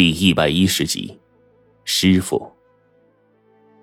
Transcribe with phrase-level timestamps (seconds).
[0.00, 1.18] 第一百一十集，
[1.84, 2.50] 师傅。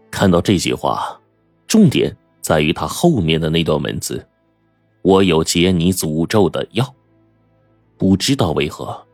[0.10, 1.22] 看到这句话，
[1.68, 4.28] 重点在于他后面的那段文字
[5.04, 6.92] ：“我有解你诅咒的药。”
[8.00, 9.06] 不知道为何，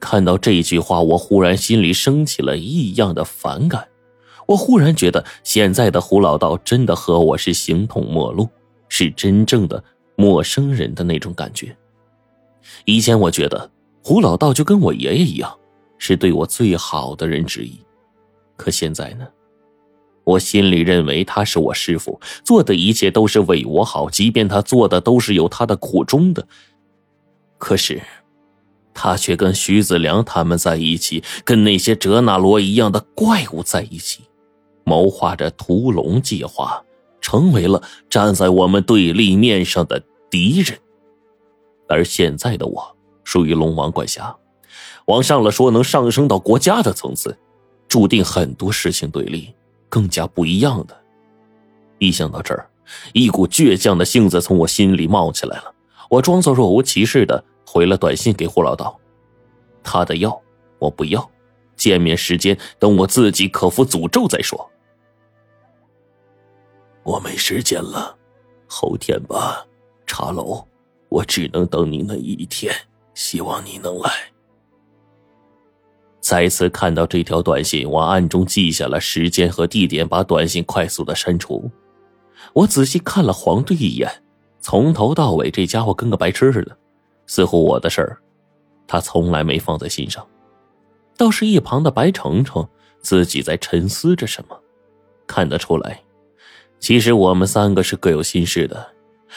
[0.00, 3.86] 看到这句话，我忽然心里升起了异样的反感。
[4.48, 8.48] 我忽然觉得，现在的胡老道真的和我是形同陌路，
[8.88, 9.84] 是真正的
[10.16, 11.78] 陌生人的那种感觉。
[12.84, 13.70] 以前我觉得
[14.02, 15.56] 胡老道就跟我爷爷一样。
[15.98, 17.78] 是对我最好的人之一，
[18.56, 19.26] 可现在呢？
[20.24, 26.46] 我心里认为他是我师傅，做的一切都是为我好，即便他做的都是有他的苦衷的。
[27.56, 28.00] 可是，
[28.92, 34.22] 他却跟徐子良他们在一起，跟那些哲那罗一样的怪物在一起，
[34.84, 36.84] 谋划着屠龙计划，
[37.22, 40.78] 成为了站在我们对立面上的敌人。
[41.88, 44.36] 而现在的我，属于龙王管辖。
[45.08, 47.36] 往上了说，能上升到国家的层次，
[47.88, 49.54] 注定很多事情对立，
[49.88, 50.96] 更加不一样的。
[51.98, 52.68] 一想到这儿，
[53.14, 55.74] 一股倔强的性子从我心里冒起来了。
[56.10, 58.98] 我装作若无其事的回了短信给胡老道
[59.82, 60.38] ：“他的药
[60.78, 61.30] 我不要，
[61.74, 64.70] 见面时间等我自己克服诅咒再说。”
[67.02, 68.14] 我没时间了，
[68.66, 69.66] 后天吧，
[70.06, 70.62] 茶楼，
[71.08, 72.74] 我只能等你那一天，
[73.14, 74.10] 希望你能来。
[76.28, 81.70] 再次看到这条短信，我暗中记下了时间和地点，把短信快速的删除。
[82.52, 84.22] 我仔细看了黄队一眼，
[84.60, 86.76] 从头到尾，这家伙跟个白痴似的，
[87.26, 88.18] 似乎我的事儿，
[88.86, 90.22] 他从来没放在心上。
[91.16, 92.68] 倒是一旁的白程程
[93.00, 94.60] 自己在沉思着什么，
[95.26, 95.98] 看得出来，
[96.78, 98.86] 其实我们三个是各有心事的。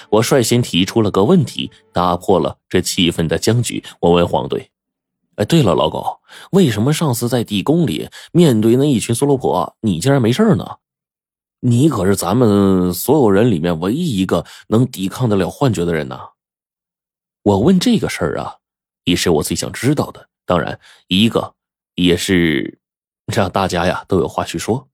[0.09, 3.81] 我率先提出了个问题，打破了这气氛的僵局。
[4.01, 4.69] 我问黄队。
[5.35, 6.19] 哎，对了，老狗，
[6.51, 10.77] 为什么上次在地宫里面对那一群梭罗婆，你竟然没事呢？
[11.61, 16.31] 你可是咱们所有人里面唯一一个能抵抗得了幻觉的人呐！
[17.43, 18.57] 我问这个事儿啊，
[19.03, 20.27] 也是我最想知道的。
[20.45, 21.53] 当然，一个
[21.95, 22.79] 也是
[23.27, 24.89] 让大家呀都有话去说。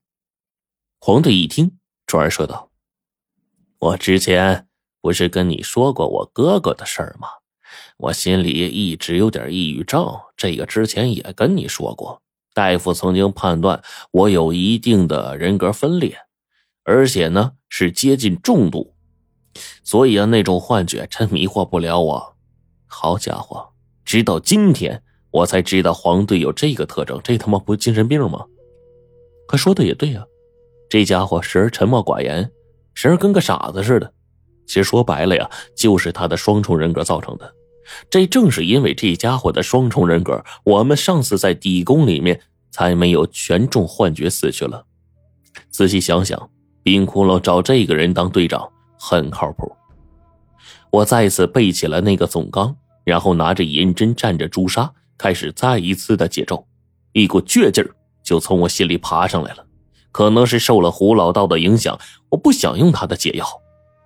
[1.00, 2.70] 皇帝一听，转而说道
[3.80, 4.68] ：“我之前
[5.00, 7.28] 不是跟你说过我哥哥的事儿吗？”
[7.96, 10.06] 我心里一直有点抑郁症，
[10.36, 12.22] 这个之前也跟你说过。
[12.54, 16.16] 大夫曾经判断我有一定的人格分裂，
[16.84, 18.94] 而且呢是接近重度，
[19.84, 22.36] 所以啊那种幻觉真迷惑不了我。
[22.86, 23.68] 好家伙，
[24.04, 28.44] 直到今天我才知道黄队有这个特征，这他妈不精神病吗？
[29.46, 30.24] 可说的也对啊，
[30.88, 32.50] 这家伙时而沉默寡言，
[32.94, 34.12] 时而跟个傻子似的。
[34.66, 37.54] 其实说白了呀，就是他的双重人格造成的。
[38.10, 42.40] 这正是因为这家伙的双重人格，我们上次在地宫里面
[42.70, 44.84] 才没有全中幻觉死去了。
[45.70, 46.50] 仔细想想，
[46.82, 49.70] 冰窟窿找这个人当队长很靠谱。
[50.90, 56.66] 我再次背起了那个总纲，然后拿着银针蘸着朱砂，开始再一次的解咒。
[57.12, 57.90] 一股倔劲儿
[58.22, 59.64] 就从我心里爬上来了。
[60.10, 61.98] 可能是受了胡老道的影响，
[62.30, 63.46] 我不想用他的解药，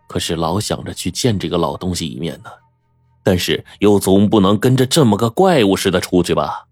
[0.09, 2.51] 可是老想着去见这个老东西一面呢。
[3.23, 6.67] 但是又总不能跟着这么个怪物似的出去吧？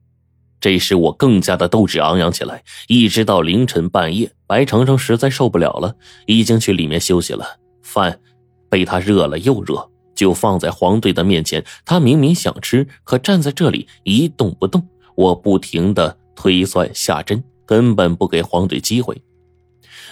[0.60, 5.96] 这时我更加的斗志昂扬起来，一直到凌晨半夜，白程程实在受不了了，
[6.26, 7.58] 已经去里面休息了。
[7.82, 8.20] 饭
[8.68, 11.64] 被他热了又热，就放在黄队的面前。
[11.86, 14.86] 他明明想吃，可站在这里一动不动。
[15.14, 19.20] 我不停的推算下针，根本不给黄队机会。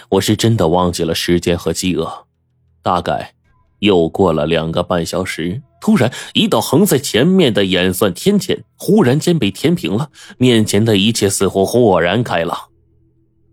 [0.09, 2.25] 我是真的忘记了时间和饥饿，
[2.81, 3.35] 大概
[3.79, 5.61] 又过了两个半小时。
[5.81, 12.57] 突然，一道横在前面的演算天堑忽然间被填平了，面前的一切似乎豁然开朗。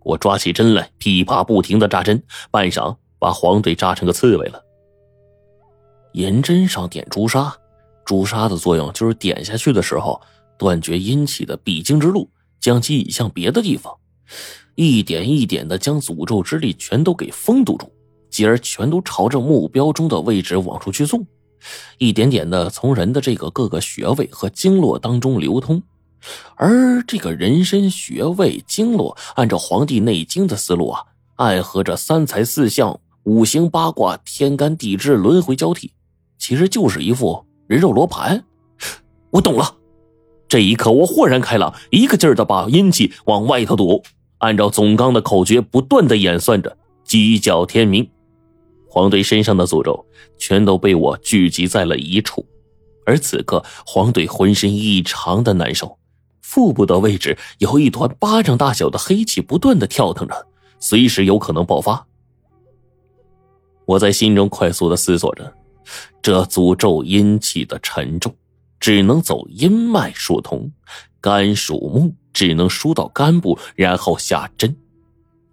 [0.03, 2.21] 我抓起针来，噼啪不停的扎针，
[2.51, 4.61] 半晌把黄队扎成个刺猬了。
[6.15, 7.55] 银针上点朱砂，
[8.05, 10.21] 朱砂的作用就是点下去的时候
[10.59, 13.95] 断绝阴气的必经之路，将其引向别的地方，
[14.75, 17.93] 一点一点的将诅咒之力全都给封堵住，
[18.37, 21.27] 继而全都朝着目标中的位置往出去送。
[21.97, 25.83] 一点点的从人的这个各个穴位和经络当中流通，
[26.55, 31.01] 而这个人参穴位经络，按照《黄帝内经》的思路啊，
[31.37, 35.93] 暗合着三才四象、五行八卦、天干地支轮回交替，
[36.39, 38.45] 其实就是一副人肉罗盘。
[39.31, 39.77] 我懂了，
[40.47, 44.03] 这一刻我豁然开朗，一个劲儿的把阴气往外头堵，
[44.39, 48.07] 按照总纲的口诀不断的演算着，鸡叫天明。
[48.97, 50.07] 黄队身上的诅咒
[50.39, 52.43] 全都被我聚集在了一处，
[53.05, 55.99] 而此刻黄队浑身异常的难受，
[56.41, 60.47] 腹部的位置有一团巴掌大小的黑气不断的跳腾着，
[60.81, 62.07] 随时有可能爆发。
[63.85, 65.53] 我在心中快速的思索着，
[66.23, 68.35] 这诅咒阴气的沉重，
[68.81, 70.73] 只能走阴脉疏通，
[71.21, 74.75] 肝属木，只能输到肝部，然后下针。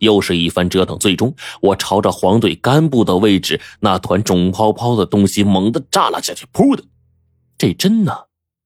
[0.03, 6.83] 又是一番折腾，最终我朝着黄队肝部的位置那团肿泡泡的东西猛地扎了下去，噗的，
[7.57, 8.13] 这针呢，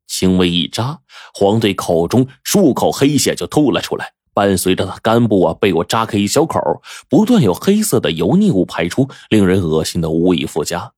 [0.08, 1.00] 轻微一扎，
[1.34, 4.12] 黄队口中数口黑血就吐了出来。
[4.34, 6.60] 伴随着他肝部啊被我扎开一小口，
[7.10, 10.92] 不断有黑色的油腻物排出，令人恶心的无以复加。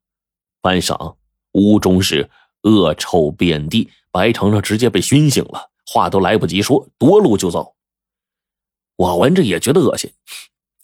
[0.61, 1.15] 半晌，
[1.53, 2.29] 屋中是
[2.63, 7.75] 恶臭遍地，白程程直接被熏醒了，话都来不及说，夺路就走。
[8.99, 10.11] 我闻着也觉得恶心，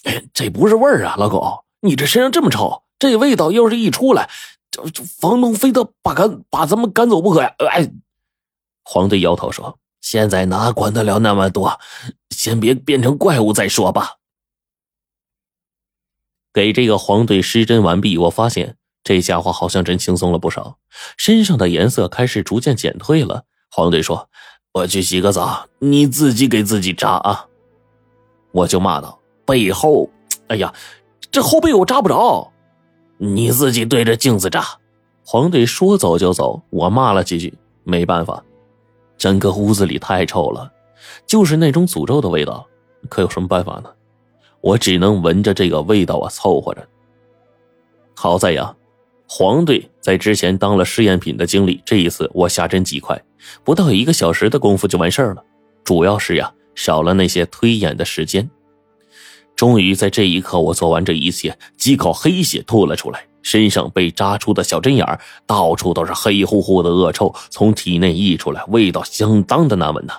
[0.05, 4.29] 哎这不是味儿啊，老狗，你这身上这么臭，这味道要是一出来，
[4.71, 7.53] 这房东非得把赶把咱们赶走不可呀！
[7.69, 7.91] 哎，
[8.85, 9.77] 黄队摇头说。
[9.99, 11.79] 现在哪管得了那么多？
[12.29, 14.17] 先别变成怪物再说吧。
[16.53, 20.77] 给这个黄队施针完毕，我发现这家伙好像真轻松了不少，
[21.17, 23.45] 身上的颜色开始逐渐减退了。
[23.71, 24.29] 黄队说
[24.73, 27.47] ：“我去洗个澡，你自己给自己扎啊。”
[28.55, 30.09] 我就骂道：“背后，
[30.47, 30.73] 哎呀，
[31.29, 32.49] 这后背我扎不着，
[33.17, 34.65] 你自己对着镜子扎。”
[35.27, 37.53] 黄队说走就走，我骂了几句，
[37.83, 38.41] 没办法。
[39.17, 40.71] 整个屋子里太臭了，
[41.27, 42.65] 就是那种诅咒的味道，
[43.09, 43.89] 可有什么办法呢？
[44.61, 46.87] 我只能闻着这个味道啊凑合着。
[48.13, 48.73] 好在呀，
[49.27, 53.21] 黄队在之前当了试验品的经历，这一次我下针极快，
[53.65, 55.43] 不到一个小时的功夫就完事儿了。
[55.83, 58.49] 主要是呀，少了那些推演的时间。
[59.55, 63.25] 终于在这一刻，我做完这一切，几口黑血吐了出来。
[63.41, 70.15] 身上被扎出的小针眼儿到处都是黑乎乎的恶臭，从体内溢出来，味道相当的难闻呐。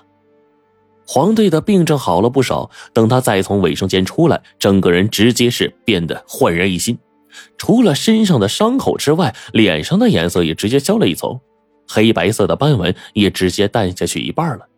[1.05, 6.97] 黄队的病症好了不少，等他再从卫生间出来，整个人直接是变得焕然一新，
[7.59, 11.41] 除了身上的伤口之外，脸上的颜色也直接消了一层，
[11.89, 14.69] 黑白色的斑纹也直接淡下去一半了。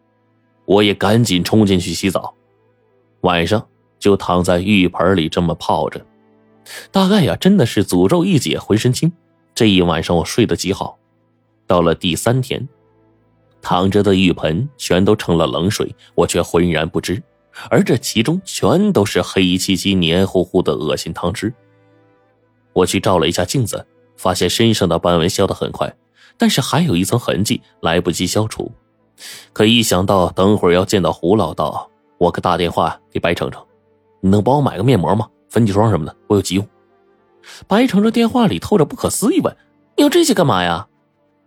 [0.69, 2.35] 我也赶紧冲进去洗澡，
[3.23, 3.67] 晚上
[3.99, 6.05] 就躺在浴盆里这么泡着。
[6.93, 9.11] 大概呀，真的是诅咒一解，浑身轻。
[9.55, 10.99] 这一晚上我睡得极好。
[11.67, 12.69] 到了第三天，
[13.63, 17.23] 躺着的浴盆全都成了冷水，我却浑然不知。
[17.71, 21.53] 而这其中全都是黑漆漆、黏糊糊的恶心汤汁。
[22.75, 23.87] 我去照了一下镜子，
[24.19, 25.97] 发现身上的斑纹消得很快，
[26.37, 28.71] 但是还有一层痕迹来不及消除。
[29.53, 33.65] 可一想到等会儿要见到胡老道，我可打电话给白程程
[34.21, 36.69] ：“你能帮我买个面膜吗？”粉底霜什么的，我有急用。
[37.67, 39.57] 白程程电话里透着不可思议，问
[39.97, 40.87] ：“你要这些干嘛呀？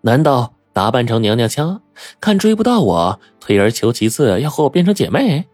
[0.02, 1.82] 难道打扮成娘娘腔，
[2.20, 5.46] 看追不到我，退而求其次，要和我变成姐妹？”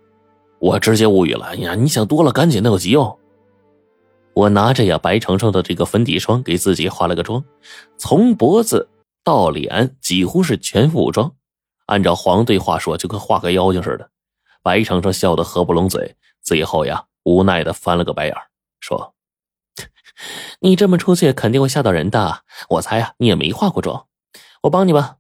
[0.60, 1.56] 我直接无语了。
[1.58, 3.18] 呀，你想多了，赶紧的，有急用。
[4.34, 7.44] 我拿着呀白程程的这个粉底霜，给自己化了个妆，
[7.98, 8.88] 从脖子
[9.24, 11.32] 到脸几乎是全副武装。
[11.88, 14.10] 按照黄队话说，就跟画个妖精似的。
[14.62, 17.08] 白程程笑得合不拢嘴，最后呀。
[17.24, 18.36] 无奈的翻了个白眼
[18.80, 19.14] 说
[20.62, 22.46] ：“你这么出去肯定会吓到人的。
[22.70, 24.08] 我猜啊，你也没化过妆，
[24.64, 25.18] 我帮你吧。”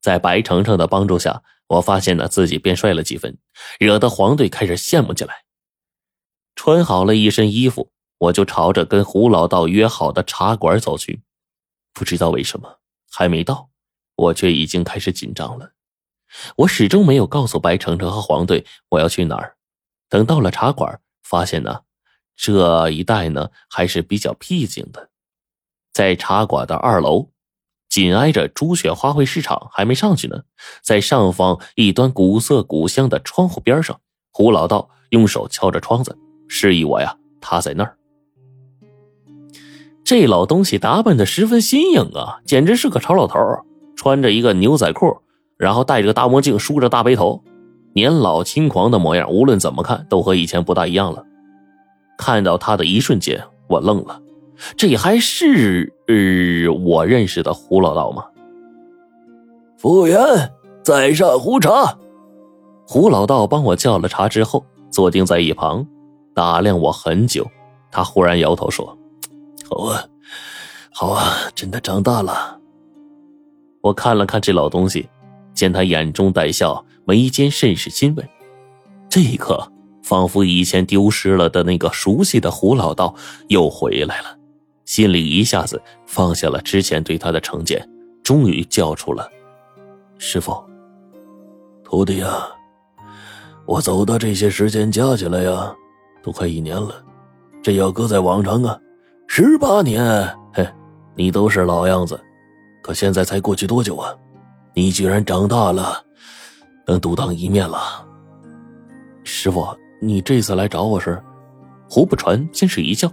[0.00, 3.36] 在白程程的帮助下，我发现呢自己变帅了几分，
[3.80, 5.42] 惹得黄队开始羡慕起来。
[6.54, 11.22] 穿好了一身衣服，我就朝着跟胡老道约好的茶馆走去。
[11.92, 12.78] 不知道为什么，
[13.10, 13.70] 还没到，
[14.14, 15.72] 我却已经开始紧张了。
[16.56, 19.56] 我始终没有告诉白程程和黄队我要去哪儿。
[20.08, 21.00] 等到了茶馆。
[21.20, 21.80] 发现呢，
[22.34, 25.10] 这一带呢还是比较僻静的，
[25.92, 27.28] 在茶馆的二楼，
[27.90, 30.44] 紧挨着朱雀花卉市场，还没上去呢。
[30.80, 34.00] 在上方一端古色古香的窗户边上，
[34.32, 36.16] 胡老道用手敲着窗子，
[36.48, 37.98] 示意我呀，他在那儿。
[40.02, 43.38] 这老东西打扮的十分新颖啊，简直是个潮老头，
[43.96, 45.20] 穿着一个牛仔裤，
[45.58, 47.42] 然后戴着个大墨镜，梳着大背头。
[47.94, 51.24] 年老轻狂的模样，无论怎么看都和以前不大一样了。
[52.16, 54.20] 看到他的一瞬间，我愣了，
[54.76, 58.24] 这还是呃我认识的胡老道吗？
[59.76, 60.18] 服务员，
[60.82, 61.98] 再上壶茶。
[62.86, 65.86] 胡老道帮我叫了茶之后，坐定在一旁，
[66.34, 67.46] 打量我很久。
[67.90, 68.96] 他忽然摇头说
[69.68, 70.04] ：“好啊，
[70.92, 72.58] 好啊，真的长大了。”
[73.82, 75.08] 我看了看这老东西，
[75.58, 76.84] 见他眼中带笑。
[77.04, 78.28] 眉间甚是欣慰，
[79.08, 79.72] 这一刻，
[80.02, 83.14] 仿佛以前丢失了的那个熟悉的胡老道
[83.46, 84.36] 又回来了，
[84.84, 87.88] 心里一下子放下了之前对他的成见，
[88.22, 89.26] 终于叫出了
[90.20, 90.54] ：“师傅。”
[91.82, 92.46] 徒弟呀，
[93.64, 95.74] 我走的这些时间加起来呀，
[96.22, 97.02] 都快一年了。
[97.62, 98.78] 这要搁在往常啊，
[99.26, 100.04] 十八年，
[100.52, 100.68] 嘿，
[101.14, 102.20] 你都是老样子。
[102.82, 104.14] 可现在才过去多久啊？
[104.78, 106.00] 你居然长大了，
[106.86, 108.06] 能独当一面了。
[109.24, 109.66] 师傅，
[110.00, 111.20] 你这次来找我时，
[111.90, 113.10] 胡不传先是一笑，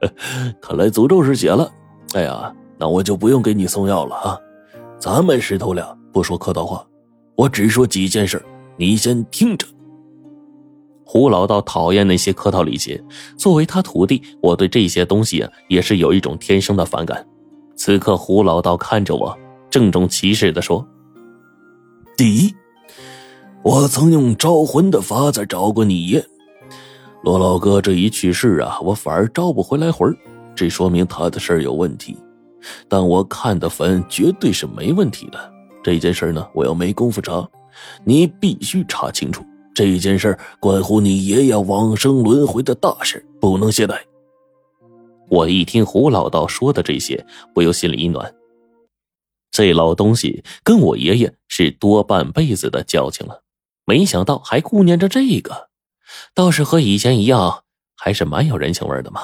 [0.60, 1.72] 看来诅咒是解了。
[2.12, 4.38] 哎呀，那我就不用给你送药了啊。
[4.98, 6.86] 咱们师徒俩不说客套话，
[7.36, 8.44] 我只说几件事，
[8.76, 9.66] 你先听着。
[11.06, 13.02] 胡老道讨厌那些客套礼节，
[13.38, 17.26] 作为他徒弟，我对这些东西啊也是有一种天生的反感。
[17.76, 19.34] 此刻，胡老道看着我，
[19.70, 20.86] 郑重其事的说
[22.18, 22.52] ：“第一，
[23.62, 26.20] 我曾用招魂的法子找过你爷，
[27.22, 30.12] 罗老哥这一去世啊，我反而招不回来魂
[30.52, 32.18] 这说明他的事有问题。
[32.88, 35.38] 但我看的坟绝对是没问题的。
[35.80, 37.48] 这件事呢，我又没工夫查，
[38.02, 43.96] 你必须查清楚。”这件事关乎你爷爷往生轮回的大事，不能懈怠。
[45.28, 48.28] 我一听胡老道说的这些，不由心里一暖。
[49.58, 53.42] 这老东西跟我爷爷是多半辈子的交情了，
[53.84, 55.70] 没想到还顾念着这个，
[56.32, 57.64] 倒是和以前一样，
[57.96, 59.20] 还是蛮有人情味的嘛。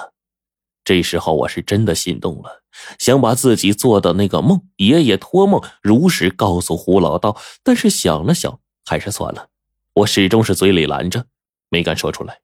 [0.83, 2.65] 这时候我是真的心动了，
[2.99, 9.51] 想把自己做的那个梦，爷爷托梦如实告诉胡老道，但是想了想，还是算了。
[9.93, 11.27] 我始终是嘴里拦着，
[11.69, 12.41] 没敢说出来。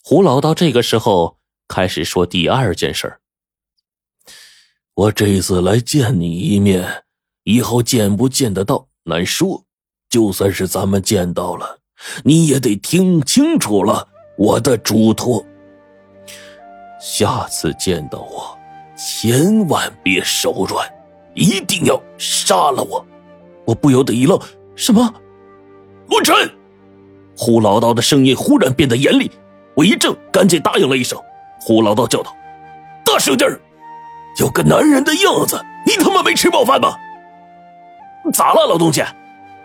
[0.00, 3.18] 胡老道这个时候开始说第二件事
[4.94, 6.86] 我这次来见你一面，
[7.44, 9.64] 以后见不见得到难说。
[10.10, 11.78] 就算是咱们见到了，
[12.24, 14.06] 你也得听清楚了
[14.36, 15.42] 我的嘱托。
[17.00, 18.54] 下次见到我，
[18.94, 20.86] 千万别手软，
[21.34, 23.04] 一定要杀了我。
[23.64, 24.38] 我不由得一愣，
[24.76, 25.10] 什么？
[26.08, 26.36] 陆晨，
[27.34, 29.30] 胡老道的声音忽然变得严厉，
[29.74, 31.18] 我一怔，赶紧答应了一声。
[31.62, 32.36] 胡老道叫道
[33.06, 33.50] ：“大声点
[34.38, 36.96] 有个男人的样子，你他妈没吃饱饭吗？
[38.32, 39.02] 咋了，老东西？”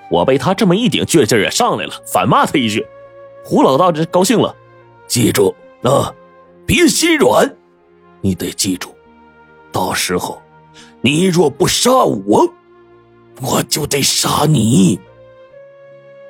[0.10, 2.88] 我被他这么一顶，倔劲也上来了，反骂他一句。
[3.44, 4.56] 胡老大这高兴了，
[5.06, 6.16] 记住啊，
[6.66, 7.56] 别心软，
[8.22, 8.96] 你得记住，
[9.72, 10.42] 到时候
[11.02, 12.54] 你若不杀我，
[13.42, 14.98] 我就得杀你。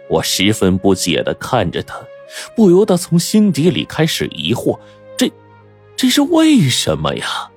[0.09, 1.99] 我十分不解的看着他，
[2.55, 4.79] 不由得从心底里开始疑惑：
[5.15, 5.31] 这，
[5.95, 7.51] 这是为什么呀？